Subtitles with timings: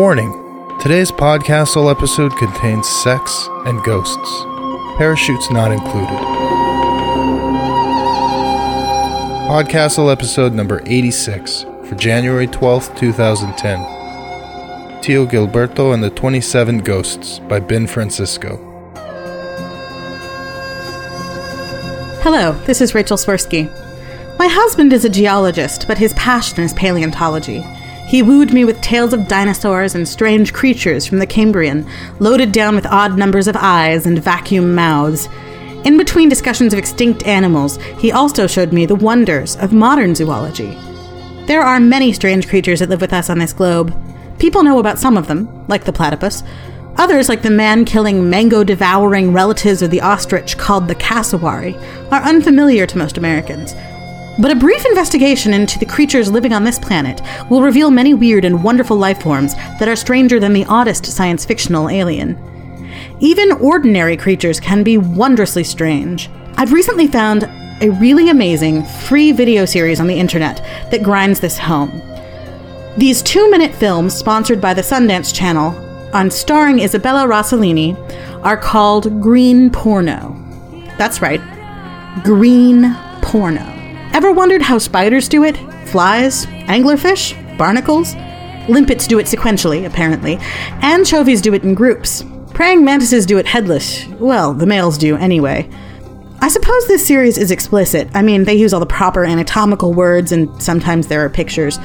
[0.00, 0.32] Warning
[0.80, 4.30] Today's podcastle episode contains sex and ghosts.
[4.96, 6.08] Parachutes not included.
[9.46, 15.02] Podcastle episode number 86 for January 12th, 2010.
[15.02, 18.56] Tio Gilberto and the 27 Ghosts by Ben Francisco.
[22.22, 23.68] Hello, this is Rachel Swirsky.
[24.38, 27.62] My husband is a geologist, but his passion is paleontology.
[28.10, 31.86] He wooed me with tales of dinosaurs and strange creatures from the Cambrian,
[32.18, 35.28] loaded down with odd numbers of eyes and vacuum mouths.
[35.84, 40.76] In between discussions of extinct animals, he also showed me the wonders of modern zoology.
[41.46, 43.94] There are many strange creatures that live with us on this globe.
[44.40, 46.42] People know about some of them, like the platypus.
[46.96, 51.76] Others, like the man killing, mango devouring relatives of the ostrich called the cassowary,
[52.10, 53.72] are unfamiliar to most Americans.
[54.40, 58.46] But a brief investigation into the creatures living on this planet will reveal many weird
[58.46, 62.38] and wonderful life forms that are stranger than the oddest science fictional alien.
[63.20, 66.30] Even ordinary creatures can be wondrously strange.
[66.56, 67.44] I've recently found
[67.82, 70.56] a really amazing free video series on the internet
[70.90, 71.90] that grinds this home.
[72.96, 75.74] These two minute films, sponsored by the Sundance Channel,
[76.14, 77.94] on starring Isabella Rossellini,
[78.42, 80.34] are called Green Porno.
[80.96, 81.42] That's right,
[82.24, 83.79] Green Porno.
[84.12, 85.56] Ever wondered how spiders do it?
[85.88, 86.46] Flies?
[86.66, 87.34] Anglerfish?
[87.56, 88.14] Barnacles?
[88.68, 90.36] Limpets do it sequentially, apparently.
[90.82, 92.24] Anchovies do it in groups.
[92.52, 94.06] Praying mantises do it headless.
[94.18, 95.70] Well, the males do anyway.
[96.42, 98.08] I suppose this series is explicit.
[98.14, 101.78] I mean, they use all the proper anatomical words and sometimes there are pictures.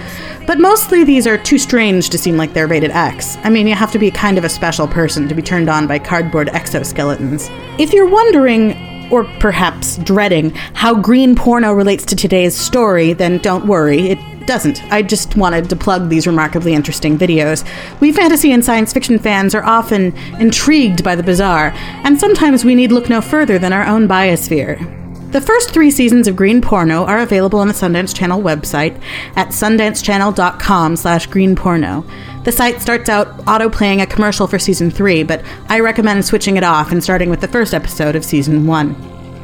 [0.48, 3.38] But mostly these are too strange to seem like they're rated X.
[3.44, 5.88] I mean, you have to be kind of a special person to be turned on
[5.88, 7.50] by cardboard exoskeletons.
[7.80, 13.66] If you're wondering, or perhaps dreading, how green porno relates to today's story, then don't
[13.66, 14.84] worry, it doesn't.
[14.92, 17.68] I just wanted to plug these remarkably interesting videos.
[18.00, 21.72] We fantasy and science fiction fans are often intrigued by the bizarre,
[22.04, 25.05] and sometimes we need look no further than our own biosphere.
[25.36, 28.98] The first three seasons of Green Porno are available on the Sundance Channel website
[29.36, 32.10] at sundancechannel.com slash greenporno.
[32.46, 36.64] The site starts out auto-playing a commercial for season three, but I recommend switching it
[36.64, 38.96] off and starting with the first episode of season one.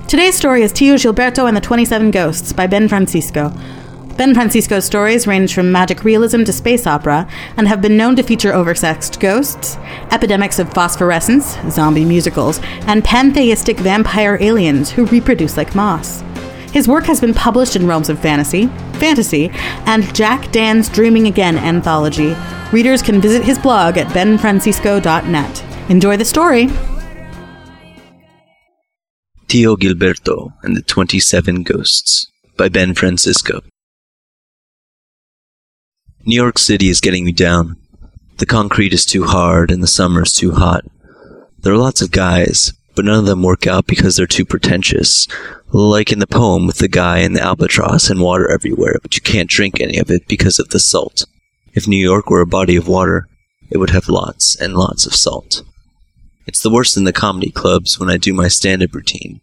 [0.08, 3.54] Today's story is Tio Gilberto and the 27 Ghosts by Ben Francisco.
[4.18, 7.28] Ben Francisco's stories range from magic realism to space opera
[7.58, 9.78] and have been known to feature oversexed ghosts,
[10.12, 16.22] epidemics of phosphorescence, zombie musicals, and pantheistic vampire aliens who reproduce like moss.
[16.72, 19.50] His work has been published in Realms of Fantasy, Fantasy,
[19.86, 22.36] and Jack Dann's Dreaming Again anthology.
[22.72, 25.90] Readers can visit his blog at benfrancisco.net.
[25.90, 26.70] Enjoy the story!
[29.48, 33.62] Tio Gilberto and the 27 Ghosts by Ben Francisco.
[36.24, 37.78] New York City is getting me down.
[38.38, 40.86] The concrete is too hard and the summer is too hot.
[41.60, 45.28] There are lots of guys, but none of them work out because they're too pretentious.
[45.72, 49.22] Like in the poem with the guy and the albatross and water everywhere, but you
[49.22, 51.26] can't drink any of it because of the salt.
[51.74, 53.28] If New York were a body of water,
[53.72, 55.64] it would have lots and lots of salt.
[56.46, 59.42] It's the worst in the comedy clubs when I do my stand up routine.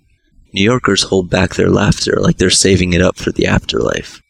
[0.52, 4.22] New Yorkers hold back their laughter like they're saving it up for the afterlife.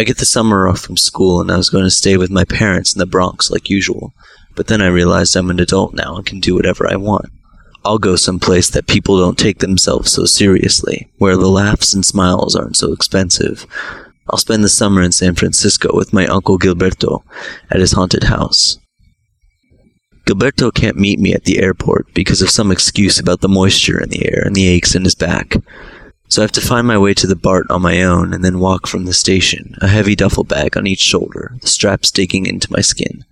[0.00, 2.44] I get the summer off from school and I was going to stay with my
[2.44, 4.14] parents in the Bronx like usual,
[4.54, 7.26] but then I realized I'm an adult now and can do whatever I want.
[7.84, 12.56] I'll go someplace that people don't take themselves so seriously, where the laughs and smiles
[12.56, 13.66] aren't so expensive.
[14.30, 17.22] I'll spend the summer in San Francisco with my uncle Gilberto
[17.70, 18.78] at his haunted house.
[20.24, 24.08] Gilberto can't meet me at the airport because of some excuse about the moisture in
[24.08, 25.56] the air and the aches in his back.
[26.30, 28.60] So I have to find my way to the BART on my own and then
[28.60, 32.70] walk from the station, a heavy duffel bag on each shoulder, the straps digging into
[32.70, 33.24] my skin.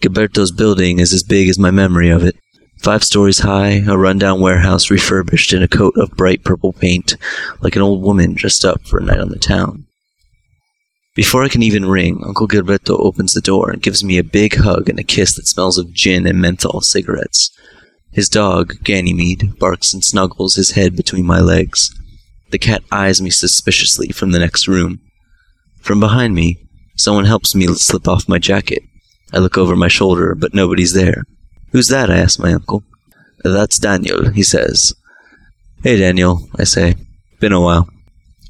[0.00, 2.36] Gilberto's building is as big as my memory of it.
[2.82, 7.16] Five stories high, a rundown warehouse refurbished in a coat of bright purple paint,
[7.62, 9.86] like an old woman dressed up for a night on the town.
[11.14, 14.56] Before I can even ring, Uncle Gilberto opens the door and gives me a big
[14.56, 17.50] hug and a kiss that smells of gin and menthol cigarettes.
[18.12, 21.97] His dog, Ganymede, barks and snuggles his head between my legs.
[22.50, 25.00] The cat eyes me suspiciously from the next room.
[25.80, 26.56] From behind me,
[26.96, 28.82] someone helps me slip off my jacket.
[29.32, 31.24] I look over my shoulder, but nobody's there.
[31.72, 32.10] Who's that?
[32.10, 32.84] I ask my uncle.
[33.44, 34.94] That's Daniel, he says.
[35.82, 36.96] Hey, Daniel, I say.
[37.38, 37.88] Been a while.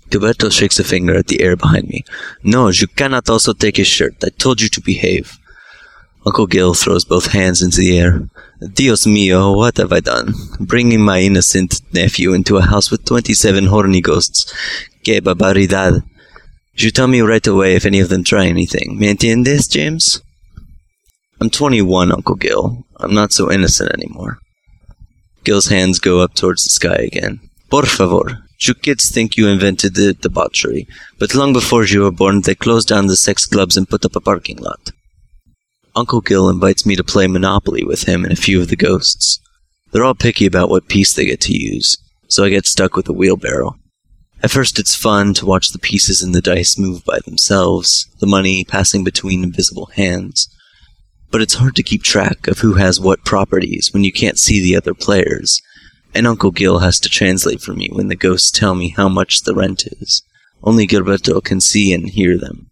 [0.08, 2.04] Gilberto shakes a finger at the air behind me.
[2.42, 4.14] No, you cannot also take his shirt.
[4.24, 5.38] I told you to behave.
[6.24, 8.28] Uncle Gil throws both hands into the air.
[8.60, 10.34] Dios mío, what have I done?
[10.58, 14.52] Bringing my innocent nephew into a house with twenty-seven horny ghosts.
[15.04, 16.02] Que barbaridad.
[16.74, 18.98] You tell me right away if any of them try anything.
[18.98, 20.20] ¿Me entiendes, James?
[21.40, 22.84] I'm 21, Uncle Gil.
[22.96, 24.38] I'm not so innocent anymore.
[25.44, 27.38] Gil's hands go up towards the sky again.
[27.70, 28.44] Por favor.
[28.60, 30.88] You kids think you invented the debauchery,
[31.20, 34.16] but long before you were born, they closed down the sex clubs and put up
[34.16, 34.90] a parking lot.
[35.98, 39.40] Uncle Gil invites me to play Monopoly with him and a few of the ghosts.
[39.90, 41.98] They're all picky about what piece they get to use,
[42.28, 43.74] so I get stuck with the wheelbarrow.
[44.40, 48.28] At first, it's fun to watch the pieces in the dice move by themselves, the
[48.28, 50.48] money passing between invisible hands.
[51.32, 54.60] But it's hard to keep track of who has what properties when you can't see
[54.60, 55.60] the other players,
[56.14, 59.42] and Uncle Gil has to translate for me when the ghosts tell me how much
[59.42, 60.22] the rent is.
[60.62, 62.70] Only Gilberto can see and hear them.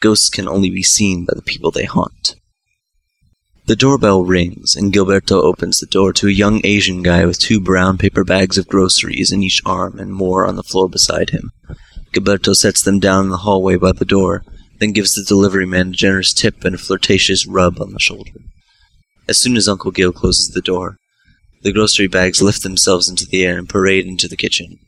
[0.00, 2.34] Ghosts can only be seen by the people they haunt.
[3.68, 7.60] The doorbell rings, and Gilberto opens the door to a young Asian guy with two
[7.60, 11.52] brown paper bags of groceries in each arm and more on the floor beside him.
[12.14, 14.42] Gilberto sets them down in the hallway by the door,
[14.80, 18.30] then gives the delivery man a generous tip and a flirtatious rub on the shoulder.
[19.28, 20.96] As soon as Uncle Gil closes the door,
[21.60, 24.78] the grocery bags lift themselves into the air and parade into the kitchen.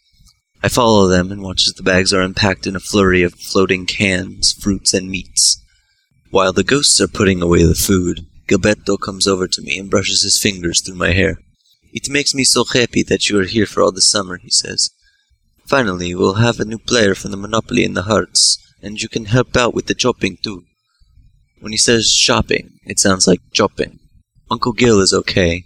[0.63, 3.85] I follow them and watch as the bags are unpacked in a flurry of floating
[3.85, 5.63] cans, fruits, and meats.
[6.31, 10.23] While the ghosts are putting away the food, Gilberto comes over to me and brushes
[10.23, 11.39] his fingers through my hair.
[11.93, 14.91] It makes me so happy that you are here for all the summer, he says.
[15.67, 19.27] Finally, we'll have a new player from the Monopoly in the Hearts, and you can
[19.27, 20.65] help out with the shopping too.
[21.61, 24.01] When he says shopping, it sounds like chopping.
[24.51, 25.63] Uncle Gil is okay,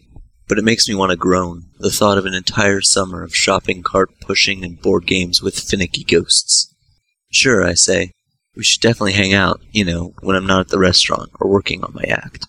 [0.47, 3.83] but it makes me want to groan, the thought of an entire summer of shopping
[3.83, 6.75] cart pushing and board games with finicky ghosts.
[7.31, 8.13] Sure, I say.
[8.55, 11.83] We should definitely hang out, you know, when I'm not at the restaurant or working
[11.83, 12.47] on my act.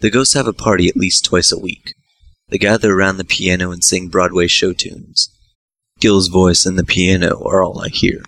[0.00, 1.94] The ghosts have a party at least twice a week.
[2.48, 5.30] They gather around the piano and sing Broadway show tunes.
[6.00, 8.22] Gil's voice and the piano are all I hear.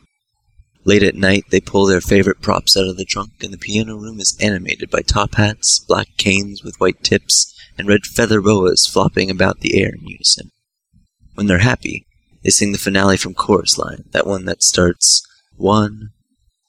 [0.84, 3.96] Late at night, they pull their favorite props out of the trunk, and the piano
[3.96, 8.86] room is animated by top hats, black canes with white tips, and red feather boas
[8.86, 10.52] flopping about the air in unison.
[11.34, 12.06] When they're happy,
[12.44, 15.26] they sing the finale from Chorus Line, that one that starts,
[15.56, 16.10] One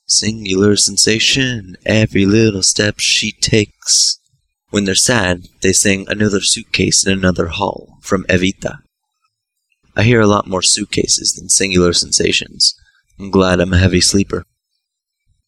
[0.07, 4.19] singular sensation, every little step she takes.
[4.69, 8.80] When they're sad, they sing Another Suitcase in Another Hall from Evita.
[9.96, 12.75] I hear a lot more suitcases than singular sensations.
[13.18, 14.44] I'm glad I'm a heavy sleeper.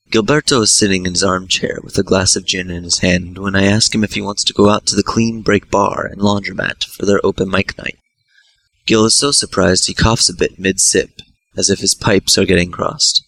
[0.10, 3.56] Gilberto is sitting in his armchair with a glass of gin in his hand when
[3.56, 6.21] I ask him if he wants to go out to the clean break bar and
[6.21, 8.00] laundromat for their open mic night.
[8.88, 11.21] Gil is so surprised he coughs a bit mid sip,
[11.57, 13.24] as if his pipes are getting crossed.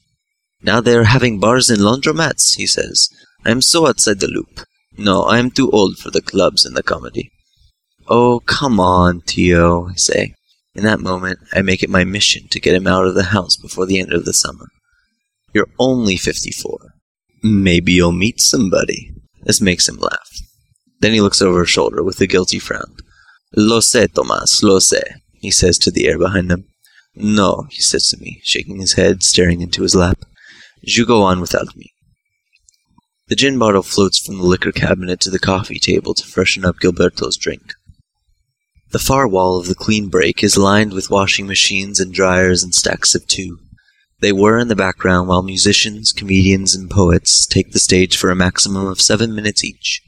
[0.64, 3.10] Now they are having bars and laundromats, he says.
[3.46, 4.66] I am so outside the loop.
[4.98, 7.32] No, I am too old for the clubs and the comedy.
[8.08, 10.36] Oh, come on, Tio, I say.
[10.76, 13.56] In that moment, I make it my mission to get him out of the house
[13.56, 14.68] before the end of the summer.
[15.54, 16.94] You're only 54.
[17.44, 19.12] Maybe you'll meet somebody.
[19.44, 20.30] This makes him laugh.
[21.00, 22.96] Then he looks over his shoulder with a guilty frown.
[23.56, 25.02] Lo sé, Tomas, lo sé,
[25.42, 26.66] he says to the air behind him.
[27.16, 30.20] No, he says to me, shaking his head, staring into his lap.
[30.82, 31.92] You go on without me.
[33.32, 36.82] The gin bottle floats from the liquor cabinet to the coffee table to freshen up
[36.82, 37.72] Gilberto's drink.
[38.90, 42.76] The far wall of the clean break is lined with washing machines and dryers and
[42.76, 43.60] stacks of two.
[44.20, 48.36] They whir in the background while musicians, comedians, and poets take the stage for a
[48.36, 50.02] maximum of seven minutes each.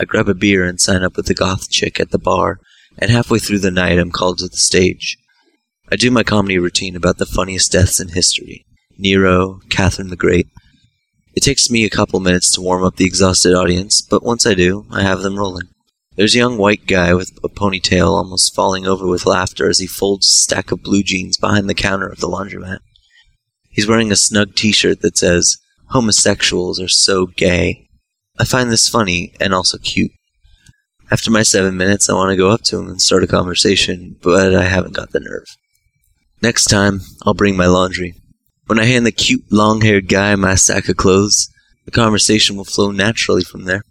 [0.00, 2.58] I grab a beer and sign up with the goth chick at the bar,
[2.96, 5.18] and halfway through the night I'm called to the stage.
[5.90, 8.64] I do my comedy routine about the funniest deaths in history
[8.96, 10.46] Nero, Catherine the Great.
[11.34, 14.54] It takes me a couple minutes to warm up the exhausted audience, but once I
[14.54, 15.68] do, I have them rolling.
[16.14, 19.86] There's a young white guy with a ponytail almost falling over with laughter as he
[19.86, 22.80] folds a stack of blue jeans behind the counter of the laundromat.
[23.70, 27.88] He's wearing a snug t shirt that says, Homosexuals are so gay.
[28.38, 30.12] I find this funny and also cute.
[31.10, 34.16] After my seven minutes, I want to go up to him and start a conversation,
[34.22, 35.46] but I haven't got the nerve.
[36.42, 38.14] Next time, I'll bring my laundry.
[38.72, 41.46] When I hand the cute, long haired guy my sack of clothes,
[41.84, 43.82] the conversation will flow naturally from there.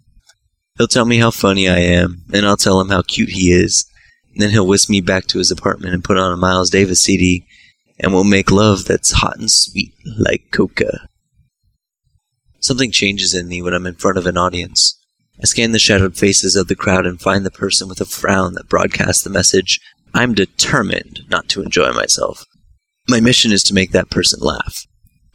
[0.76, 3.88] He'll tell me how funny I am, and I'll tell him how cute he is.
[4.34, 7.46] Then he'll whisk me back to his apartment and put on a Miles Davis CD,
[8.00, 11.06] and we'll make love that's hot and sweet like coca.
[12.58, 15.00] Something changes in me when I'm in front of an audience.
[15.40, 18.54] I scan the shadowed faces of the crowd and find the person with a frown
[18.54, 19.78] that broadcasts the message,
[20.12, 22.46] I'm determined not to enjoy myself.
[23.08, 24.86] My mission is to make that person laugh.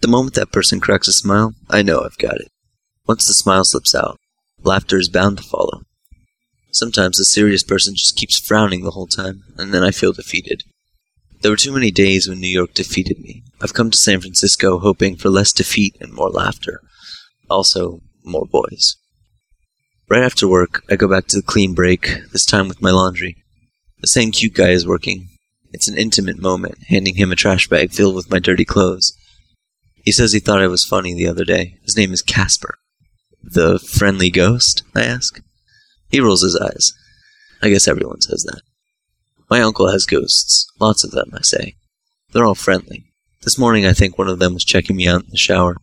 [0.02, 2.50] The moment that person cracks a smile, I know I've got it.
[3.08, 4.18] Once the smile slips out,
[4.64, 5.84] Laughter is bound to follow.
[6.72, 10.64] Sometimes the serious person just keeps frowning the whole time, and then I feel defeated.
[11.42, 13.44] There were too many days when New York defeated me.
[13.62, 16.82] I've come to San Francisco hoping for less defeat and more laughter.
[17.50, 18.98] Also, more boys.
[20.10, 23.38] Right after work, I go back to the clean break, this time with my laundry.
[24.00, 25.30] The same cute guy is working.
[25.72, 29.14] It's an intimate moment, handing him a trash bag filled with my dirty clothes.
[29.96, 31.78] He says he thought I was funny the other day.
[31.84, 32.78] His name is Casper.
[33.44, 34.84] The friendly ghost?
[34.96, 35.42] I ask.
[36.10, 36.94] He rolls his eyes.
[37.62, 38.62] I guess everyone says that.
[39.50, 40.68] My uncle has ghosts.
[40.80, 41.76] Lots of them, I say.
[42.32, 43.06] They're all friendly.
[43.44, 45.78] This morning I think one of them was checking me out in the shower.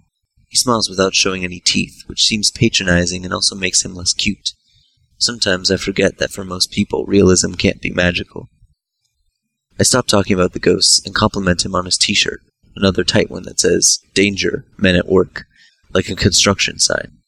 [0.48, 4.52] He smiles without showing any teeth, which seems patronizing and also makes him less cute.
[5.18, 8.48] Sometimes I forget that for most people, realism can't be magical.
[9.78, 12.40] I stop talking about the ghosts and compliment him on his t-shirt,
[12.76, 15.46] another tight one that says, Danger, Men at Work,
[15.92, 17.18] like a construction sign.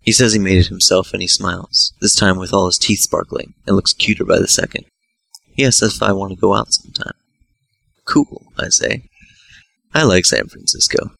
[0.00, 3.00] He says he made it himself and he smiles, this time with all his teeth
[3.00, 4.84] sparkling, and looks cuter by the second.
[5.54, 7.14] He asks if I want to go out sometime.
[8.04, 9.04] Cool, I say.
[9.94, 11.12] I like San Francisco.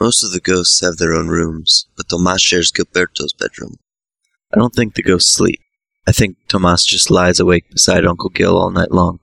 [0.00, 3.76] Most of the ghosts have their own rooms, but Tomas shares Gilberto's bedroom.
[4.52, 5.60] I don't think the ghosts sleep.
[6.06, 9.20] I think Tomas just lies awake beside Uncle Gil all night long.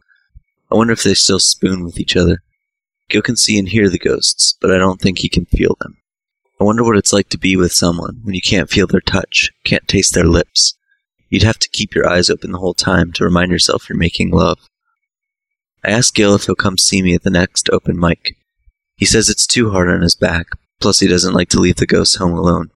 [0.71, 2.41] I wonder if they still spoon with each other.
[3.09, 5.97] Gil can see and hear the ghosts, but I don't think he can feel them.
[6.59, 9.51] I wonder what it's like to be with someone when you can't feel their touch,
[9.63, 10.75] can't taste their lips.
[11.29, 14.31] You'd have to keep your eyes open the whole time to remind yourself you're making
[14.31, 14.59] love.
[15.83, 18.36] I ask Gil if he'll come see me at the next open mic.
[18.97, 20.47] He says it's too hard on his back,
[20.81, 22.71] plus he doesn't like to leave the ghosts home alone.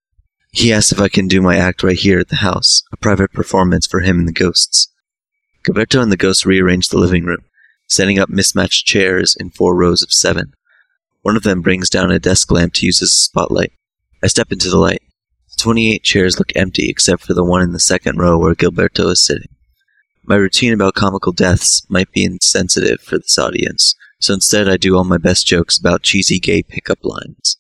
[0.51, 3.33] He asks if I can do my act right here at the house, a private
[3.33, 4.89] performance for him and the ghosts.
[5.63, 7.43] Gilberto and the ghosts rearrange the living room,
[7.91, 10.53] setting up mismatched chairs in four rows of seven.
[11.21, 13.74] One of them brings down a desk lamp to use as a spotlight.
[14.24, 15.01] I step into the light.
[15.50, 19.12] The 28 chairs look empty except for the one in the second row where Gilberto
[19.12, 19.50] is sitting.
[20.24, 24.95] My routine about comical deaths might be insensitive for this audience, so instead I do
[24.95, 27.57] all my best jokes about cheesy gay pickup lines.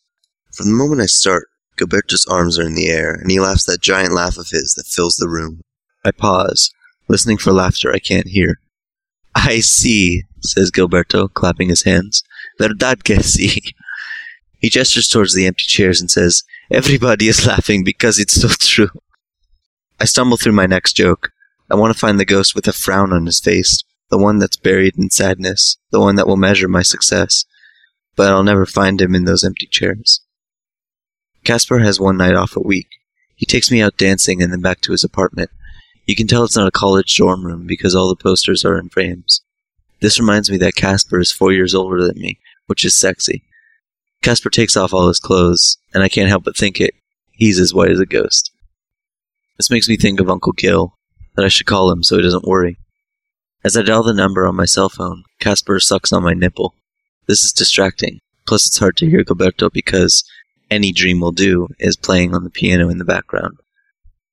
[0.53, 1.47] From the moment I start,
[1.77, 4.85] Gilberto's arms are in the air, and he laughs that giant laugh of his that
[4.85, 5.61] fills the room.
[6.05, 6.71] I pause,
[7.07, 8.59] listening for laughter I can't hear.
[9.35, 12.23] I see, says Gilberto, clapping his hands.
[12.59, 13.73] Verdad que sí.
[14.59, 18.89] He gestures towards the empty chairs and says, Everybody is laughing because it's so true.
[19.99, 21.31] I stumble through my next joke.
[21.69, 24.57] I want to find the ghost with a frown on his face, the one that's
[24.57, 27.45] buried in sadness, the one that will measure my success.
[28.15, 30.21] But I'll never find him in those empty chairs.
[31.43, 32.87] Casper has one night off a week.
[33.35, 35.49] He takes me out dancing and then back to his apartment.
[36.11, 38.89] You can tell it's not a college dorm room because all the posters are in
[38.89, 39.41] frames.
[40.01, 42.37] This reminds me that Casper is four years older than me,
[42.67, 43.45] which is sexy.
[44.21, 46.95] Casper takes off all his clothes, and I can't help but think it.
[47.31, 48.51] He's as white as a ghost.
[49.55, 50.97] This makes me think of Uncle Gil,
[51.37, 52.77] that I should call him so he doesn't worry.
[53.63, 56.75] As I dial the number on my cell phone, Casper sucks on my nipple.
[57.27, 58.19] This is distracting.
[58.45, 60.25] Plus, it's hard to hear Gilberto because
[60.69, 63.59] any dream will do is playing on the piano in the background.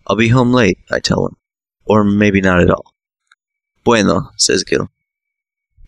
[0.09, 1.37] I'll be home late, I tell him.
[1.89, 2.95] Or maybe not at all.
[3.85, 4.91] Bueno, says Gil.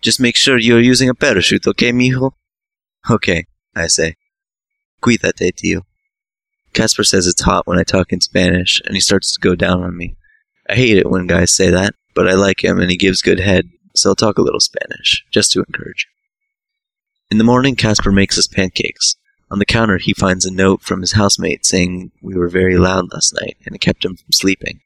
[0.01, 2.33] Just make sure you're using a parachute, okay, mijo?
[3.11, 3.45] Okay,
[3.77, 4.17] I say.
[5.03, 5.83] Cuídate, tío.
[6.73, 9.83] Casper says it's hot when I talk in Spanish, and he starts to go down
[9.83, 10.17] on me.
[10.69, 13.41] I hate it when guys say that, but I like him and he gives good
[13.41, 16.07] head, so I'll talk a little Spanish, just to encourage.
[17.31, 19.17] In the morning, Casper makes us pancakes.
[19.51, 23.13] On the counter, he finds a note from his housemate saying we were very loud
[23.13, 24.81] last night and it kept him from sleeping.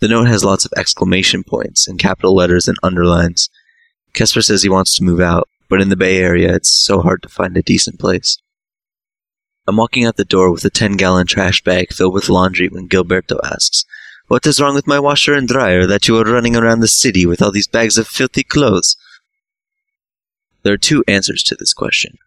[0.00, 3.50] The note has lots of exclamation points and capital letters and underlines.
[4.12, 7.22] Casper says he wants to move out, but in the Bay Area, it's so hard
[7.22, 8.38] to find a decent place.
[9.66, 12.88] I'm walking out the door with a 10 gallon trash bag filled with laundry when
[12.88, 13.84] Gilberto asks,
[14.28, 17.26] What is wrong with my washer and dryer that you are running around the city
[17.26, 18.96] with all these bags of filthy clothes?
[20.62, 22.18] There are two answers to this question.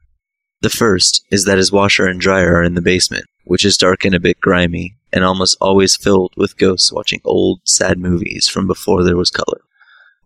[0.61, 4.05] The first is that his washer and dryer are in the basement, which is dark
[4.05, 8.67] and a bit grimy, and almost always filled with ghosts watching old, sad movies from
[8.67, 9.61] before there was color.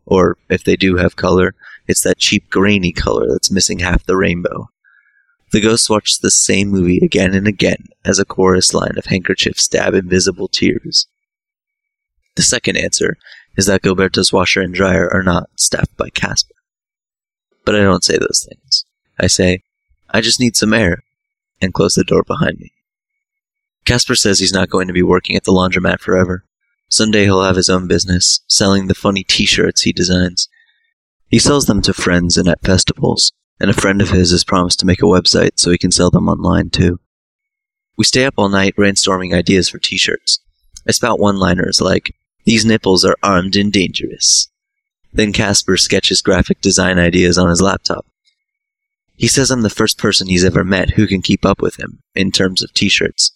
[0.05, 1.55] Or, if they do have color,
[1.87, 4.69] it's that cheap grainy color that's missing half the rainbow.
[5.51, 9.67] The ghosts watch the same movie again and again as a chorus line of handkerchiefs
[9.67, 11.07] dab invisible tears.
[12.35, 13.17] The second answer
[13.55, 16.55] is that Gilberto's washer and dryer are not staffed by Casper.
[17.63, 18.85] But I don't say those things.
[19.17, 19.63] I say,
[20.09, 21.03] I just need some air,
[21.61, 22.73] and close the door behind me.
[23.85, 26.43] Casper says he's not going to be working at the laundromat forever.
[26.89, 30.49] Someday he'll have his own business, selling the funny t-shirts he designs.
[31.27, 34.79] He sells them to friends and at festivals, and a friend of his has promised
[34.79, 36.99] to make a website so he can sell them online too.
[37.97, 40.39] We stay up all night brainstorming ideas for t-shirts.
[40.87, 44.49] I spout one-liners like, these nipples are armed and dangerous.
[45.11, 48.05] Then Casper sketches graphic design ideas on his laptop.
[49.15, 52.03] He says I'm the first person he's ever met who can keep up with him,
[52.13, 53.31] in terms of t-shirts.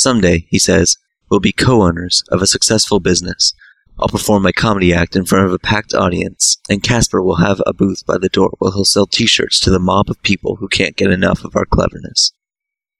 [0.00, 0.96] Someday, he says,
[1.30, 3.52] We'll be co-owners of a successful business.
[3.98, 7.60] I'll perform my comedy act in front of a packed audience, and Casper will have
[7.66, 10.68] a booth by the door where he'll sell t-shirts to the mob of people who
[10.68, 12.32] can't get enough of our cleverness.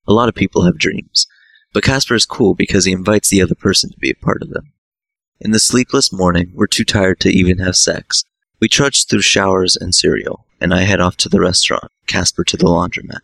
[0.06, 1.26] A lot of people have dreams,
[1.72, 4.50] but Casper is cool because he invites the other person to be a part of
[4.50, 4.70] them.
[5.40, 8.24] In the sleepless morning, we're too tired to even have sex.
[8.60, 12.58] We trudge through showers and cereal, and I head off to the restaurant, Casper to
[12.58, 13.20] the laundromat.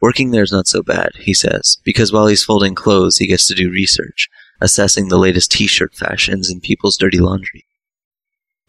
[0.00, 3.54] Working there's not so bad, he says, because while he's folding clothes, he gets to
[3.54, 4.28] do research,
[4.60, 7.66] assessing the latest t-shirt fashions in people's dirty laundry.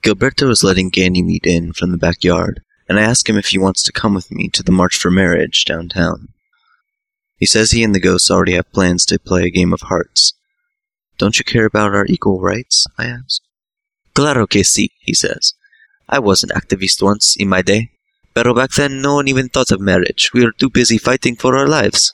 [0.03, 3.83] Gilberto is letting Ganymede in from the backyard, and I ask him if he wants
[3.83, 6.29] to come with me to the March for Marriage downtown.
[7.37, 10.33] He says he and the ghosts already have plans to play a game of hearts.
[11.17, 12.87] Don't you care about our equal rights?
[12.97, 13.41] I ask.
[14.13, 15.53] Claro que sí, he says.
[16.09, 17.90] I was an activist once in my day,
[18.33, 20.31] but back then no one even thought of marriage.
[20.33, 22.13] We were too busy fighting for our lives.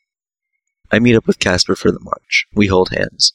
[0.91, 2.47] I meet up with Casper for the march.
[2.53, 3.33] We hold hands.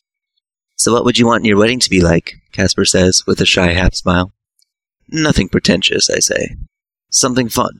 [0.76, 2.34] So what would you want your wedding to be like?
[2.50, 4.32] Casper says, with a shy half smile.
[5.08, 6.56] Nothing pretentious, I say.
[7.10, 7.78] Something fun.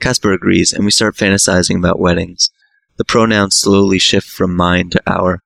[0.00, 2.50] Casper agrees, and we start fantasizing about weddings.
[2.96, 5.42] The pronouns slowly shift from mine to our.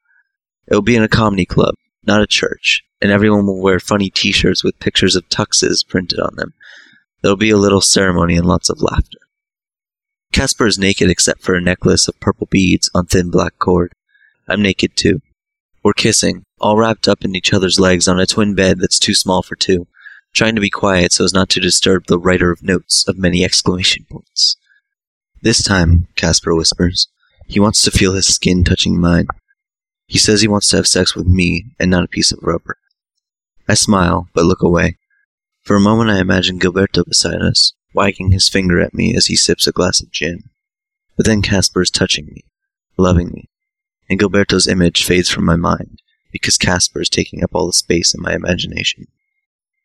[0.66, 1.74] It will be in a comedy club,
[2.06, 6.36] not a church, and everyone will wear funny t-shirts with pictures of tuxes printed on
[6.36, 6.54] them.
[7.26, 9.18] There'll be a little ceremony and lots of laughter.
[10.32, 13.94] Casper is naked except for a necklace of purple beads on thin black cord.
[14.46, 15.22] I'm naked too.
[15.82, 19.12] We're kissing, all wrapped up in each other's legs on a twin bed that's too
[19.12, 19.88] small for two,
[20.34, 23.44] trying to be quiet so as not to disturb the writer of notes of many
[23.44, 24.56] exclamation points.
[25.42, 27.08] This time, Casper whispers,
[27.48, 29.26] he wants to feel his skin touching mine.
[30.06, 32.78] He says he wants to have sex with me and not a piece of rubber.
[33.68, 34.98] I smile, but look away.
[35.66, 39.34] For a moment I imagine Gilberto beside us, wagging his finger at me as he
[39.34, 40.44] sips a glass of gin.
[41.16, 42.44] But then Casper is touching me,
[42.96, 43.50] loving me,
[44.08, 48.14] and Gilberto's image fades from my mind, because Casper is taking up all the space
[48.14, 49.08] in my imagination.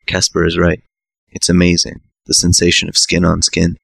[0.05, 0.83] Casper is right.
[1.31, 3.77] It's amazing, the sensation of skin on skin.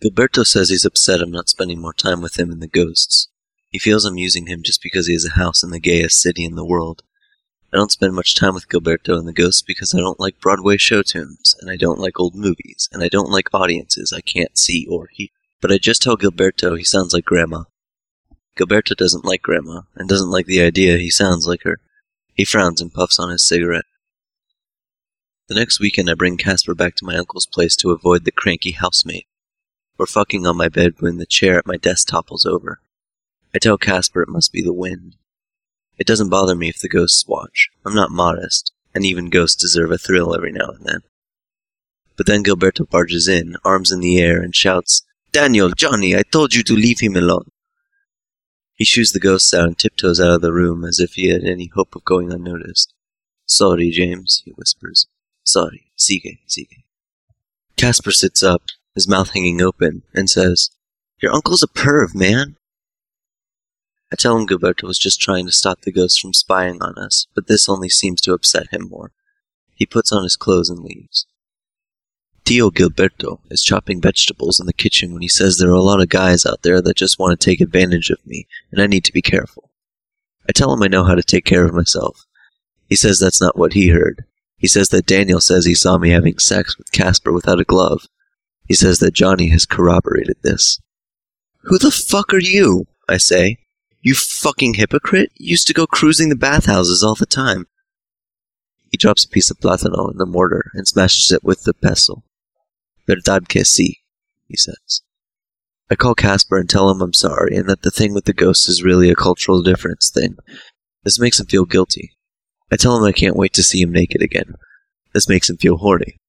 [0.00, 3.26] Gilberto says he's upset I'm not spending more time with him and the ghosts.
[3.70, 6.44] He feels I'm using him just because he has a house in the gayest city
[6.44, 7.02] in the world.
[7.72, 10.76] I don't spend much time with Gilberto and the Ghosts because I don't like Broadway
[10.76, 14.58] show tunes, and I don't like old movies, and I don't like audiences I can't
[14.58, 15.28] see or hear.
[15.60, 17.64] But I just tell Gilberto he sounds like Grandma.
[18.58, 21.78] Gilberto doesn't like Grandma, and doesn't like the idea he sounds like her.
[22.34, 23.84] He frowns and puffs on his cigarette.
[25.46, 28.72] The next weekend I bring Casper back to my uncle's place to avoid the cranky
[28.72, 29.26] housemate.
[29.96, 32.80] We're fucking on my bed when the chair at my desk topples over.
[33.54, 35.16] I tell Casper it must be the wind.
[36.00, 37.68] It doesn't bother me if the ghosts watch.
[37.86, 41.00] I'm not modest, and even ghosts deserve a thrill every now and then.
[42.16, 46.54] But then Gilberto barges in, arms in the air, and shouts, Daniel, Johnny, I told
[46.54, 47.50] you to leave him alone.
[48.74, 51.44] He shoos the ghosts out and tiptoes out of the room as if he had
[51.44, 52.94] any hope of going unnoticed.
[53.44, 55.06] Sorry, James, he whispers.
[55.44, 55.90] Sorry.
[55.98, 56.84] Sigue, sigue.
[57.76, 58.62] Casper sits up,
[58.94, 60.70] his mouth hanging open, and says,
[61.20, 62.56] Your uncle's a perv, man.
[64.12, 67.26] I tell him Gilberto was just trying to stop the ghosts from spying on us,
[67.34, 69.12] but this only seems to upset him more.
[69.74, 71.26] He puts on his clothes and leaves.
[72.44, 76.00] Tio Gilberto is chopping vegetables in the kitchen when he says there are a lot
[76.00, 79.04] of guys out there that just want to take advantage of me, and I need
[79.04, 79.70] to be careful.
[80.48, 82.26] I tell him I know how to take care of myself.
[82.88, 84.24] He says that's not what he heard.
[84.56, 88.08] He says that Daniel says he saw me having sex with Casper without a glove.
[88.66, 90.80] He says that Johnny has corroborated this.
[91.62, 92.86] Who the fuck are you?
[93.08, 93.58] I say.
[94.02, 95.30] You fucking hypocrite!
[95.34, 97.66] You used to go cruising the bathhouses all the time.
[98.90, 102.24] He drops a piece of platano in the mortar and smashes it with the pestle.
[103.06, 103.98] Verdad que sí,
[104.48, 105.02] he says.
[105.90, 108.68] I call Casper and tell him I'm sorry and that the thing with the ghost
[108.68, 110.36] is really a cultural difference thing.
[111.04, 112.12] This makes him feel guilty.
[112.70, 114.54] I tell him I can't wait to see him naked again.
[115.12, 116.20] This makes him feel horny.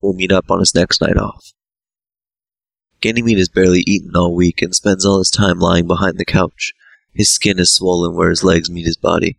[0.00, 1.52] We'll meet up on his next night off.
[3.00, 6.72] Ganymede has barely eaten all week and spends all his time lying behind the couch.
[7.12, 9.36] His skin is swollen where his legs meet his body.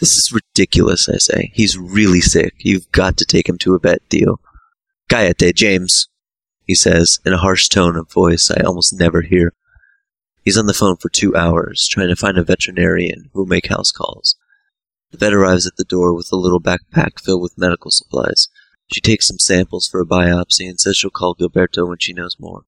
[0.00, 1.52] This is ridiculous, I say.
[1.54, 2.54] He's really sick.
[2.58, 4.40] You've got to take him to a vet, Tio.
[5.08, 6.08] Cállate, James,
[6.64, 9.52] he says, in a harsh tone of voice I almost never hear.
[10.42, 13.68] He's on the phone for two hours, trying to find a veterinarian who will make
[13.68, 14.36] house calls.
[15.10, 18.48] The vet arrives at the door with a little backpack filled with medical supplies.
[18.92, 22.36] She takes some samples for a biopsy and says she'll call Gilberto when she knows
[22.38, 22.64] more.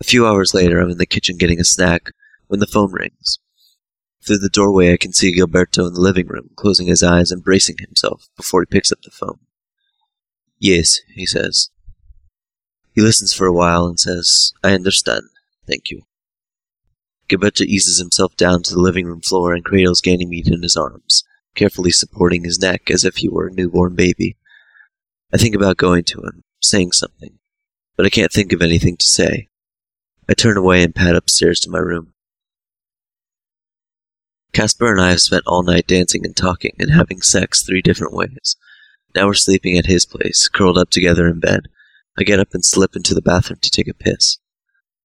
[0.00, 2.12] A few hours later, I'm in the kitchen getting a snack
[2.48, 3.38] when the phone rings.
[4.26, 7.44] Through the doorway, I can see Gilberto in the living room, closing his eyes and
[7.44, 9.38] bracing himself before he picks up the phone.
[10.58, 11.70] Yes, he says.
[12.94, 15.22] He listens for a while and says, I understand.
[15.66, 16.02] Thank you.
[17.28, 21.24] Gilberto eases himself down to the living room floor and cradles Ganymede in his arms,
[21.54, 24.36] carefully supporting his neck as if he were a newborn baby.
[25.32, 27.38] I think about going to him, saying something,
[27.96, 29.48] but I can't think of anything to say.
[30.28, 32.14] I turn away and pad upstairs to my room.
[34.58, 38.12] Casper and I have spent all night dancing and talking and having sex three different
[38.12, 38.56] ways.
[39.14, 41.68] Now we're sleeping at his place, curled up together in bed.
[42.18, 44.38] I get up and slip into the bathroom to take a piss.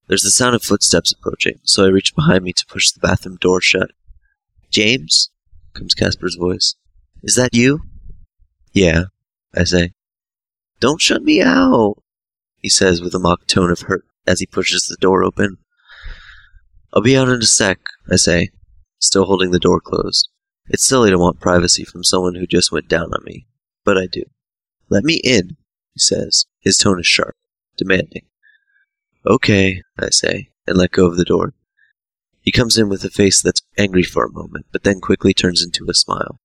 [0.07, 3.37] There's the sound of footsteps approaching, so I reach behind me to push the bathroom
[3.39, 3.91] door shut.
[4.71, 5.29] James?
[5.75, 6.73] comes Casper's voice.
[7.21, 7.81] Is that you?
[8.71, 9.03] Yeah,
[9.55, 9.93] I say.
[10.79, 11.97] Don't shut me out,
[12.57, 15.57] he says with a mock tone of hurt as he pushes the door open.
[16.91, 17.77] I'll be out in a sec,
[18.11, 18.49] I say,
[19.05, 20.29] still holding the door closed.
[20.67, 23.47] It's silly to want privacy from someone who just went down on me,
[23.83, 24.23] but I do.
[24.89, 25.57] Let me in,
[25.93, 26.45] he says.
[26.59, 27.35] His tone is sharp,
[27.77, 28.25] demanding.
[29.25, 31.53] Okay, I say, and let go of the door.
[32.41, 35.63] He comes in with a face that's angry for a moment, but then quickly turns
[35.63, 36.39] into a smile.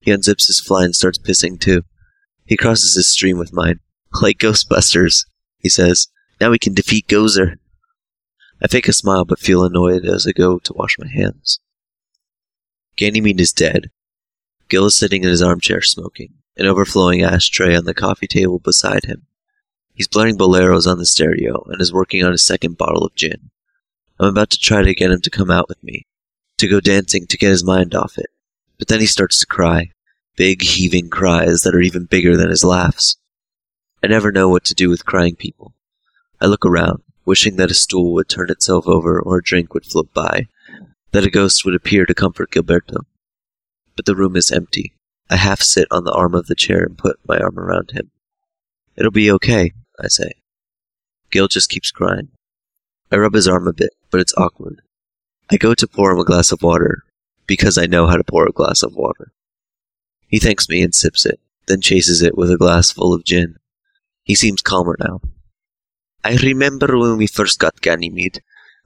[0.00, 1.82] He unzips his fly and starts pissing too.
[2.44, 3.80] He crosses his stream with mine.
[4.22, 5.26] Like Ghostbusters,
[5.58, 6.08] he says.
[6.40, 7.56] Now we can defeat Gozer.
[8.62, 11.60] I fake a smile but feel annoyed as I go to wash my hands.
[12.98, 13.92] Ganymede is dead.
[14.68, 19.04] Gil is sitting in his armchair smoking, an overflowing ashtray on the coffee table beside
[19.04, 19.24] him.
[19.94, 23.50] He's blaring boleros on the stereo and is working on his second bottle of gin.
[24.18, 26.06] I'm about to try to get him to come out with me,
[26.56, 28.30] to go dancing to get his mind off it.
[28.78, 29.92] But then he starts to cry,
[30.36, 33.16] big heaving cries that are even bigger than his laughs.
[34.02, 35.72] I never know what to do with crying people.
[36.40, 39.86] I look around, wishing that a stool would turn itself over or a drink would
[39.86, 40.48] float by,
[41.12, 43.04] that a ghost would appear to comfort Gilberto.
[43.96, 44.94] But the room is empty.
[45.30, 48.10] I half sit on the arm of the chair and put my arm around him.
[48.96, 50.32] It'll be okay, I say.
[51.30, 52.28] Gil just keeps crying.
[53.10, 54.82] I rub his arm a bit, but it's awkward.
[55.50, 57.04] I go to pour him a glass of water,
[57.46, 59.32] because I know how to pour a glass of water.
[60.26, 63.56] He thanks me and sips it, then chases it with a glass full of gin.
[64.24, 65.20] He seems calmer now.
[66.22, 68.42] I remember when we first got Ganymede,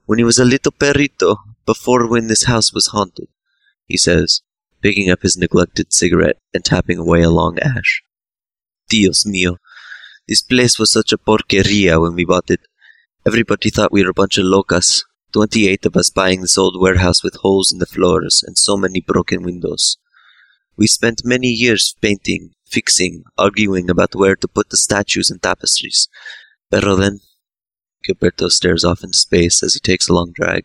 [0.07, 3.29] when he was a little perrito, before when this house was haunted,
[3.87, 4.43] he says,
[4.81, 8.03] picking up his neglected cigarette and tapping away a long ash.
[8.89, 9.57] Dios mío,
[10.29, 12.61] this place was such a porqueria when we bought it.
[13.27, 17.23] Everybody thought we were a bunch of locas, twenty-eight of us buying this old warehouse
[17.23, 19.97] with holes in the floors and so many broken windows.
[20.77, 26.09] We spent many years painting, fixing, arguing about where to put the statues and tapestries.
[26.71, 27.21] Pero then,
[28.05, 30.65] Gilberto stares off into space as he takes a long drag.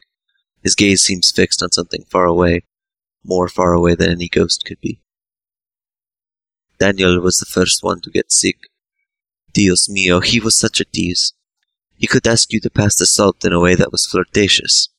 [0.67, 2.65] His gaze seems fixed on something far away,
[3.23, 4.99] more far away than any ghost could be.
[6.77, 8.57] Daniel was the first one to get sick.
[9.53, 11.31] Dios mío, he was such a tease.
[11.95, 14.89] He could ask you to pass the salt in a way that was flirtatious.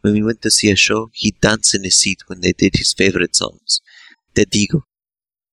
[0.00, 2.76] When we went to see a show, he'd dance in his seat when they did
[2.76, 3.82] his favorite songs.
[4.34, 4.84] Te digo.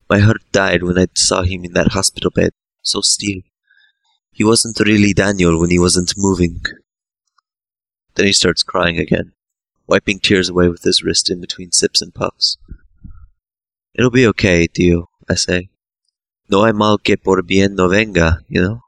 [0.09, 2.51] My heart died when I saw him in that hospital bed,
[2.83, 3.41] so still.
[4.31, 6.61] He wasn't really Daniel when he wasn't moving.
[8.15, 9.33] Then he starts crying again,
[9.87, 12.57] wiping tears away with his wrist in between sips and puffs.
[13.93, 15.69] It'll be okay, Tio, I say.
[16.49, 18.81] No hay mal que por bien no venga, you know?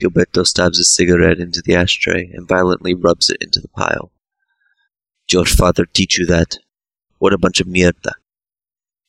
[0.00, 4.10] Gilberto stabs his cigarette into the ashtray and violently rubs it into the pile.
[5.30, 6.58] Your father teach you that?
[7.18, 8.14] What a bunch of mierda.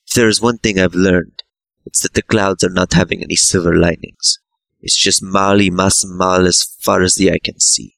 [0.05, 1.43] If there is one thing I've learned,
[1.85, 4.39] it's that the clouds are not having any silver linings.
[4.81, 7.95] It's just mali mas mal as far as the eye can see.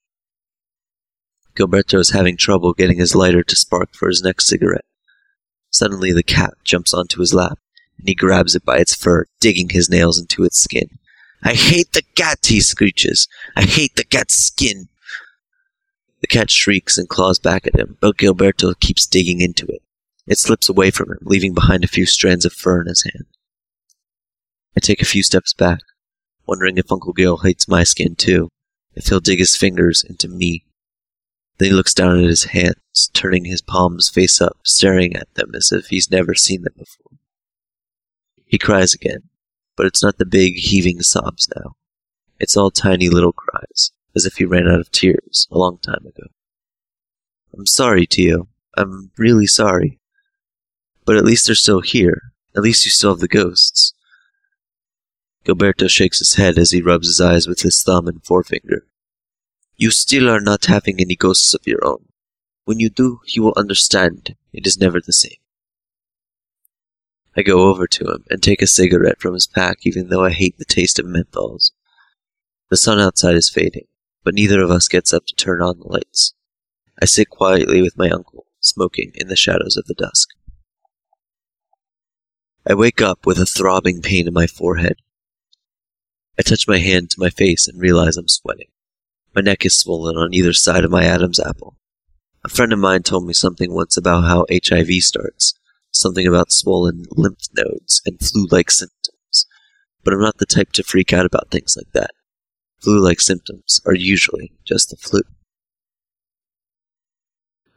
[1.56, 4.86] Gilberto is having trouble getting his lighter to spark for his next cigarette.
[5.70, 7.60] Suddenly the cat jumps onto his lap,
[7.98, 11.00] and he grabs it by its fur, digging his nails into its skin.
[11.44, 13.28] I hate the cat, he screeches.
[13.56, 14.88] I hate the cat's skin.
[16.22, 19.82] The cat shrieks and claws back at him, but Gilberto keeps digging into it.
[20.26, 23.26] It slips away from him, leaving behind a few strands of fur in his hand.
[24.76, 25.80] I take a few steps back,
[26.48, 28.50] wondering if Uncle Gil hates my skin too,
[28.96, 30.66] if he'll dig his fingers into me.
[31.58, 35.52] Then he looks down at his hands, turning his palms face up, staring at them
[35.56, 37.18] as if he's never seen them before.
[38.46, 39.30] He cries again,
[39.76, 41.76] but it's not the big, heaving sobs now.
[42.40, 46.06] It's all tiny little cries, as if he ran out of tears a long time
[46.06, 46.28] ago.
[47.56, 48.48] I'm sorry, Tio.
[48.76, 50.00] I'm really sorry.
[51.06, 52.34] But at least they're still here.
[52.56, 53.94] At least you still have the ghosts.
[55.46, 58.86] Gilberto shakes his head as he rubs his eyes with his thumb and forefinger.
[59.84, 62.06] You still are not having any ghosts of your own.
[62.64, 65.42] When you do, you will understand it is never the same.
[67.36, 70.32] I go over to him and take a cigarette from his pack, even though I
[70.32, 71.72] hate the taste of menthols.
[72.70, 73.88] The sun outside is fading,
[74.24, 76.34] but neither of us gets up to turn on the lights.
[77.02, 80.30] I sit quietly with my uncle, smoking in the shadows of the dusk.
[82.66, 85.02] I wake up with a throbbing pain in my forehead.
[86.40, 88.70] I touch my hand to my face and realize I'm sweating.
[89.36, 91.78] My neck is swollen on either side of my Adam's apple.
[92.46, 95.54] A friend of mine told me something once about how HIV starts,
[95.92, 99.48] something about swollen lymph nodes and flu like symptoms,
[100.04, 102.12] but I'm not the type to freak out about things like that.
[102.80, 105.22] Flu like symptoms are usually just the flu.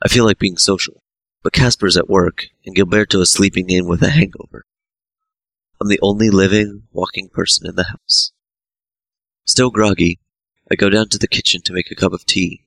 [0.05, 1.03] I feel like being social,
[1.43, 4.67] but Casper's at work and Gilberto is sleeping in with a hangover.
[5.81, 8.33] I'm the only living, walking person in the house.
[9.45, 10.19] Still groggy,
[10.71, 12.65] I go down to the kitchen to make a cup of tea.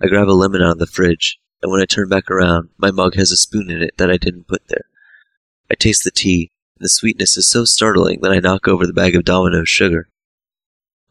[0.00, 2.90] I grab a lemon out of the fridge, and when I turn back around, my
[2.90, 4.84] mug has a spoon in it that I didn't put there.
[5.70, 8.92] I taste the tea, and the sweetness is so startling that I knock over the
[8.92, 10.08] bag of Domino's sugar.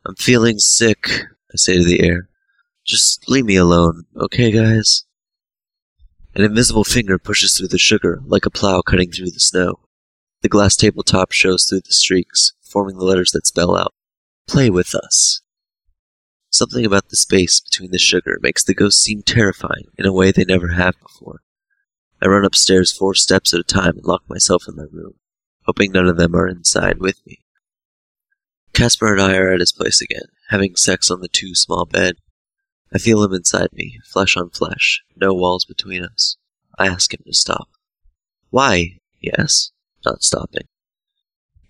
[0.05, 1.09] I'm feeling sick,
[1.51, 2.29] I say to the air.
[2.85, 5.05] Just leave me alone, okay, guys?
[6.35, 9.79] An invisible finger pushes through the sugar, like a plow cutting through the snow.
[10.41, 13.93] The glass tabletop shows through the streaks, forming the letters that spell out,
[14.47, 15.42] Play with us.
[16.53, 20.31] Something about the space between the sugar makes the ghosts seem terrifying in a way
[20.31, 21.41] they never have before.
[22.21, 25.15] I run upstairs four steps at a time and lock myself in my room,
[25.65, 27.39] hoping none of them are inside with me.
[28.71, 32.17] Casper and I are at his place again, having sex on the too small bed.
[32.93, 36.37] I feel him inside me, flesh on flesh, no walls between us.
[36.77, 37.67] I ask him to stop.
[38.51, 38.99] Why?
[39.39, 39.71] asks
[40.05, 40.67] not stopping.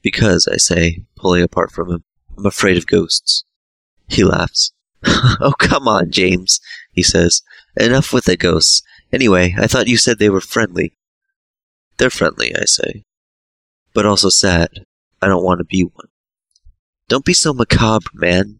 [0.01, 2.03] Because, I say, pulling apart from him,
[2.37, 3.45] I'm afraid of ghosts.
[4.13, 4.71] He laughs.
[5.05, 6.59] oh, come on, James,
[6.91, 7.41] he says.
[7.75, 8.83] Enough with the ghosts.
[9.11, 10.93] Anyway, I thought you said they were friendly.
[11.97, 13.05] They're friendly, I say.
[13.93, 14.69] But also sad.
[15.21, 16.09] I don't want to be one.
[17.07, 18.59] Don't be so macabre, man,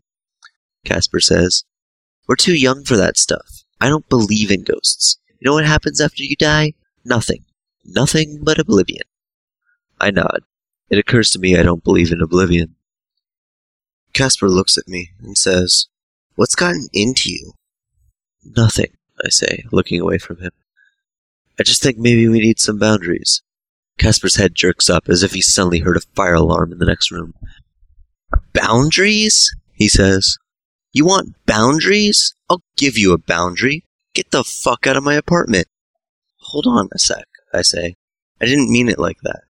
[0.86, 1.64] Casper says.
[2.28, 3.64] We're too young for that stuff.
[3.80, 5.20] I don't believe in ghosts.
[5.40, 6.74] You know what happens after you die?
[7.06, 7.46] Nothing.
[7.86, 9.04] Nothing but oblivion.
[10.00, 10.42] I nod.
[10.90, 12.76] It occurs to me I don't believe in oblivion.
[14.14, 15.88] Casper looks at me and says,
[16.36, 17.54] What's gotten into you?
[18.44, 20.52] Nothing, I say, looking away from him.
[21.60, 23.42] I just think maybe we need some boundaries.
[24.00, 27.12] Casper's head jerks up as if he suddenly heard a fire alarm in the next
[27.12, 27.34] room.
[28.54, 29.56] Boundaries?
[29.74, 30.38] he says.
[30.92, 32.36] You want boundaries?
[32.50, 33.84] I'll give you a boundary.
[34.14, 35.68] Get the fuck out of my apartment.
[36.38, 37.96] Hold on a sec, I say.
[38.42, 39.44] I didn't mean it like that.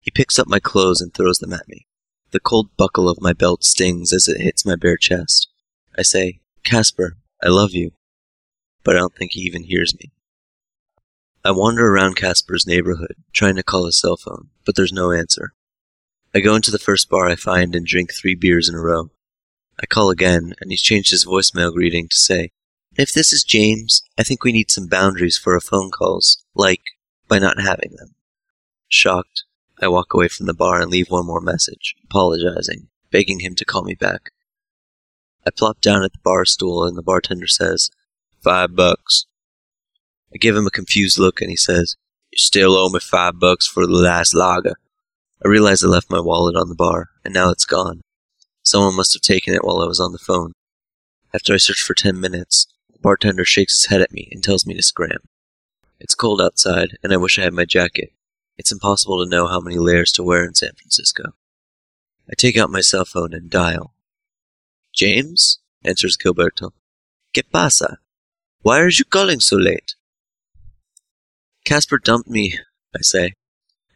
[0.00, 1.86] He picks up my clothes and throws them at me.
[2.34, 5.46] The cold buckle of my belt stings as it hits my bare chest.
[5.96, 7.92] I say, Casper, I love you.
[8.82, 10.10] But I don't think he even hears me.
[11.44, 15.52] I wander around Casper's neighborhood, trying to call his cell phone, but there's no answer.
[16.34, 19.10] I go into the first bar I find and drink three beers in a row.
[19.80, 22.50] I call again, and he's changed his voicemail greeting to say,
[22.96, 26.82] If this is James, I think we need some boundaries for our phone calls, like
[27.28, 28.16] by not having them.
[28.88, 29.44] Shocked,
[29.80, 33.64] I walk away from the bar and leave one more message, apologizing, begging him to
[33.64, 34.30] call me back.
[35.46, 37.90] I plop down at the bar stool and the bartender says,
[38.40, 39.26] Five bucks.
[40.32, 41.96] I give him a confused look and he says,
[42.30, 44.76] You still owe me five bucks for the last lager.
[45.44, 48.00] I realize I left my wallet on the bar, and now it's gone.
[48.62, 50.52] Someone must have taken it while I was on the phone.
[51.34, 54.64] After I search for ten minutes, the bartender shakes his head at me and tells
[54.64, 55.18] me to scram.
[56.00, 58.12] It's cold outside, and I wish I had my jacket,
[58.56, 61.34] it's impossible to know how many layers to wear in San Francisco.
[62.28, 63.94] I take out my cell phone and dial.
[64.92, 65.58] James?
[65.84, 66.72] answers Gilberto.
[67.34, 67.98] ¿Qué pasa?
[68.62, 69.94] Why are you calling so late?
[71.64, 72.58] Casper dumped me,
[72.94, 73.34] I say,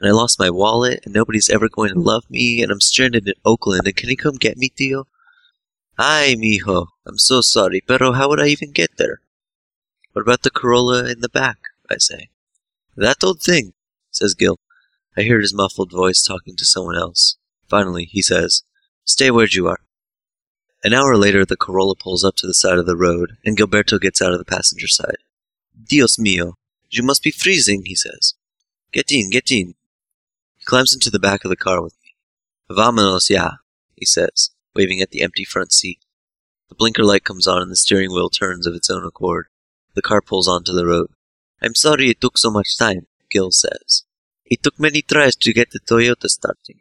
[0.01, 3.27] and I lost my wallet, and nobody's ever going to love me, and I'm stranded
[3.27, 5.07] in Oakland, and can he come get me, Tio?
[5.99, 9.21] Ay, mijo, I'm so sorry, pero how would I even get there?
[10.13, 11.59] What about the Corolla in the back?
[11.91, 12.29] I say.
[12.97, 13.73] That old thing
[14.11, 14.59] says Gil.
[15.17, 17.37] I hear his muffled voice talking to someone else.
[17.69, 18.63] Finally, he says,
[19.05, 19.81] Stay where you are.
[20.85, 24.01] An hour later, the Corolla pulls up to the side of the road, and Gilberto
[24.01, 25.19] gets out of the passenger side.
[25.83, 26.55] Dios mío,
[26.91, 28.35] you must be freezing, he says.
[28.93, 29.75] Get in, get in.
[30.57, 32.15] He climbs into the back of the car with me.
[32.75, 33.53] Vámonos ya,
[33.97, 35.99] he says, waving at the empty front seat.
[36.69, 39.47] The blinker light comes on and the steering wheel turns of its own accord.
[39.95, 41.11] The car pulls onto the road.
[41.61, 44.05] I'm sorry it took so much time, Gil says.
[44.45, 46.81] It took many tries to get the Toyota starting.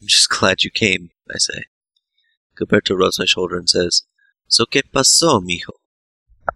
[0.00, 1.64] I'm just glad you came, I say.
[2.58, 4.02] Gilberto rubs my shoulder and says,
[4.48, 5.74] So que pasó, mijo?
[6.48, 6.52] I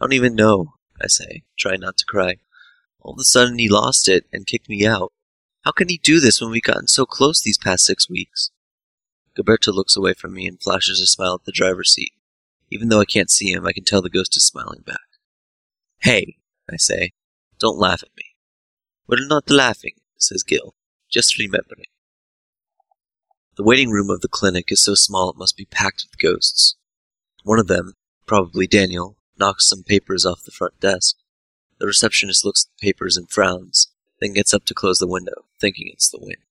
[0.00, 2.36] don't even know, I say, trying not to cry.
[3.00, 5.12] All of a sudden he lost it and kicked me out.
[5.62, 8.50] How can he do this when we've gotten so close these past six weeks?
[9.36, 12.12] Gilberto looks away from me and flashes a smile at the driver's seat.
[12.70, 14.98] Even though I can't see him, I can tell the ghost is smiling back.
[16.00, 16.36] Hey,
[16.70, 17.12] I say,
[17.58, 18.33] don't laugh at me.
[19.06, 20.74] We're not laughing, says Gil.
[21.10, 21.86] Just remembering.
[23.56, 26.76] The waiting room of the clinic is so small it must be packed with ghosts.
[27.42, 27.92] One of them,
[28.26, 31.16] probably Daniel, knocks some papers off the front desk.
[31.78, 35.44] The receptionist looks at the papers and frowns, then gets up to close the window,
[35.60, 36.42] thinking it's the wind.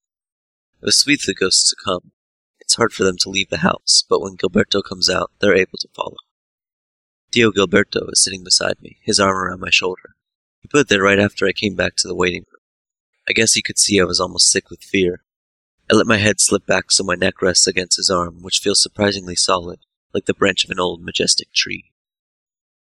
[0.81, 2.11] It was sweet for the ghosts to come.
[2.59, 5.79] It's hard for them to leave the house, but when Gilberto comes out, they're able
[5.79, 6.17] to follow.
[7.31, 10.15] Tio Gilberto is sitting beside me, his arm around my shoulder.
[10.63, 12.61] He put it there right after I came back to the waiting room.
[13.29, 15.21] I guess he could see I was almost sick with fear.
[15.91, 18.81] I let my head slip back so my neck rests against his arm, which feels
[18.81, 19.79] surprisingly solid,
[20.13, 21.91] like the branch of an old majestic tree.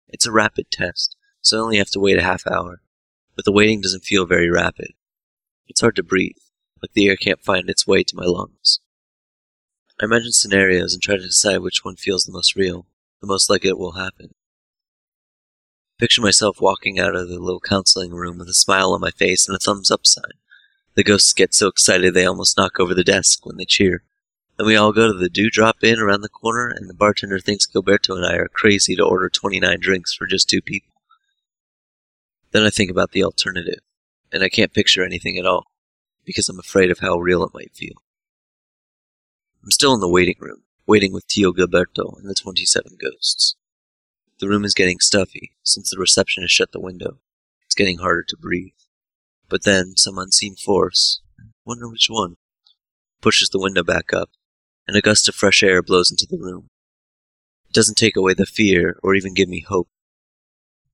[0.08, 2.82] It's a rapid test, so I only have to wait a half hour,
[3.34, 4.92] but the waiting doesn't feel very rapid.
[5.66, 6.36] It's hard to breathe,
[6.80, 8.78] like the air can't find its way to my lungs.
[10.00, 12.86] I imagine scenarios and try to decide which one feels the most real,
[13.20, 14.34] the most like it will happen.
[16.02, 19.46] Picture myself walking out of the little counseling room with a smile on my face
[19.46, 20.32] and a thumbs up sign.
[20.94, 24.02] The ghosts get so excited they almost knock over the desk when they cheer.
[24.58, 27.68] Then we all go to the Dewdrop Inn around the corner, and the bartender thinks
[27.68, 30.92] Gilberto and I are crazy to order 29 drinks for just two people.
[32.50, 33.78] Then I think about the alternative,
[34.32, 35.66] and I can't picture anything at all,
[36.24, 38.02] because I'm afraid of how real it might feel.
[39.62, 43.54] I'm still in the waiting room, waiting with Tio Gilberto and the 27 ghosts.
[44.42, 47.20] The room is getting stuffy, since the receptionist shut the window.
[47.64, 48.72] It's getting harder to breathe.
[49.48, 51.22] But then, some unseen force,
[51.64, 52.38] wonder which one,
[53.20, 54.31] pushes the window back up,
[54.88, 56.70] and a gust of fresh air blows into the room.
[57.68, 59.88] It doesn't take away the fear or even give me hope,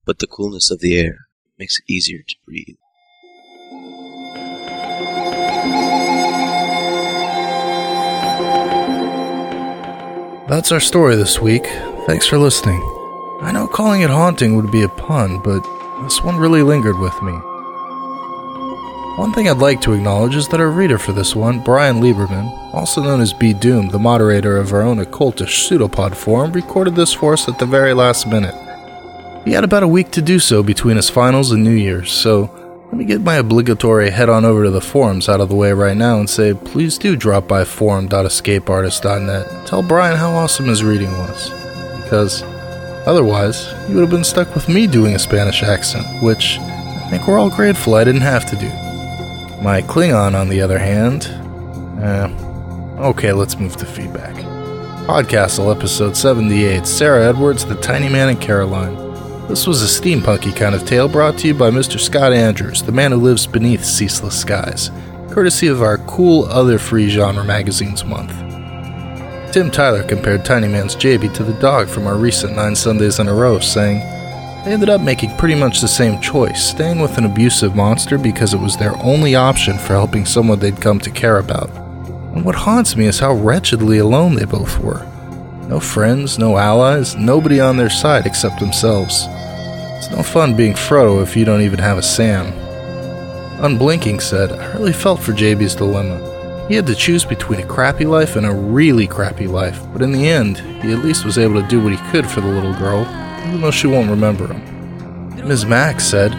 [0.05, 1.21] but the coolness of the air
[1.57, 2.75] makes it easier to breathe.
[10.47, 11.65] That's our story this week.
[12.05, 12.98] Thanks for listening.
[13.41, 15.61] I know calling it haunting would be a pun, but
[16.03, 17.31] this one really lingered with me.
[19.17, 22.73] One thing I'd like to acknowledge is that our reader for this one, Brian Lieberman,
[22.73, 23.53] also known as B.
[23.53, 27.65] Doom, the moderator of our own occultish pseudopod forum, recorded this for us at the
[27.65, 28.55] very last minute.
[29.45, 32.49] He had about a week to do so between his finals and New Year's, so
[32.85, 35.71] let me get my obligatory head on over to the forums out of the way
[35.73, 39.67] right now and say please do drop by forum.escapeartist.net.
[39.67, 41.49] Tell Brian how awesome his reading was.
[42.03, 42.43] Because
[43.05, 47.27] otherwise, you would have been stuck with me doing a Spanish accent, which I think
[47.27, 48.69] we're all grateful I didn't have to do.
[49.63, 51.25] My Klingon, on the other hand,
[52.01, 52.27] eh,
[53.01, 54.35] okay, let's move to feedback.
[55.05, 58.95] Podcastle episode 78 Sarah Edwards, The Tiny Man and Caroline.
[59.47, 61.99] This was a steampunky kind of tale brought to you by Mr.
[61.99, 64.91] Scott Andrews, the man who lives beneath ceaseless skies,
[65.31, 68.48] courtesy of our cool other free genre magazines month.
[69.51, 73.27] Tim Tyler compared Tiny Man's JB to the dog from our recent Nine Sundays in
[73.27, 73.97] a Row, saying,
[74.63, 78.53] They ended up making pretty much the same choice, staying with an abusive monster because
[78.53, 81.71] it was their only option for helping someone they'd come to care about.
[82.35, 85.03] And what haunts me is how wretchedly alone they both were.
[85.67, 89.25] No friends, no allies, nobody on their side except themselves.
[89.97, 92.53] It's no fun being Frodo if you don't even have a Sam.
[93.63, 96.28] Unblinking said, I really felt for JB's dilemma.
[96.69, 100.11] He had to choose between a crappy life and a really crappy life, but in
[100.11, 102.75] the end, he at least was able to do what he could for the little
[102.75, 103.01] girl,
[103.47, 105.47] even though she won't remember him.
[105.47, 105.65] Ms.
[105.65, 106.31] Max said,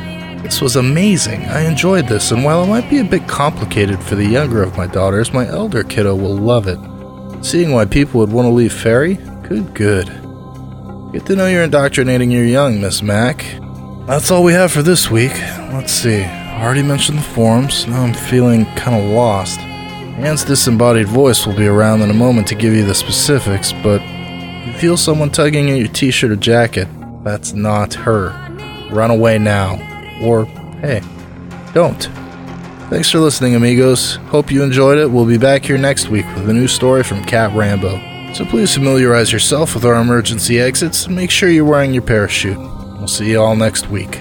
[0.45, 1.47] This was amazing.
[1.47, 4.77] I enjoyed this, and while it might be a bit complicated for the younger of
[4.77, 6.79] my daughters, my elder kiddo will love it.
[7.45, 9.16] Seeing why people would want to leave Fairy?
[9.49, 10.07] Good, good.
[11.11, 13.45] Good to know you're indoctrinating your young, Miss Mac.
[14.07, 15.33] That's all we have for this week.
[15.73, 16.23] Let's see.
[16.23, 17.88] I already mentioned the forums.
[17.88, 19.59] Now I'm feeling kind of lost.
[20.20, 24.02] Anne's disembodied voice will be around in a moment to give you the specifics, but
[24.66, 26.87] you feel someone tugging at your t shirt or jacket,
[27.24, 28.28] that's not her.
[28.90, 29.76] Run away now.
[30.22, 30.45] Or,
[30.82, 31.01] hey,
[31.72, 32.03] don't.
[32.90, 34.16] Thanks for listening, amigos.
[34.26, 35.11] Hope you enjoyed it.
[35.11, 38.34] We'll be back here next week with a new story from Cat Rambo.
[38.34, 42.59] So please familiarize yourself with our emergency exits and make sure you're wearing your parachute.
[42.59, 44.20] We'll see you all next week.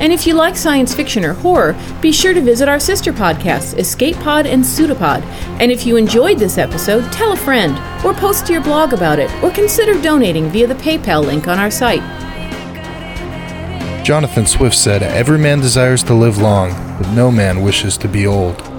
[0.00, 3.78] And if you like science fiction or horror, be sure to visit our sister podcasts,
[3.78, 5.22] Escape Pod and Pseudopod.
[5.60, 9.18] And if you enjoyed this episode, tell a friend, or post to your blog about
[9.18, 12.02] it, or consider donating via the PayPal link on our site.
[14.04, 18.26] Jonathan Swift said, Every man desires to live long, but no man wishes to be
[18.26, 18.71] old.